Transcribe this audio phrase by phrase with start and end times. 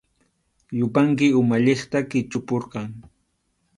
[0.77, 2.87] Yupanki umalliqta qichupurqan.